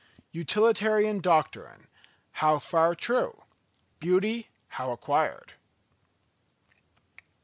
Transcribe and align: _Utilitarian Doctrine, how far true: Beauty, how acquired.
_Utilitarian 0.33 1.21
Doctrine, 1.21 1.85
how 2.31 2.57
far 2.57 2.95
true: 2.95 3.43
Beauty, 3.99 4.49
how 4.69 4.91
acquired. 4.91 5.53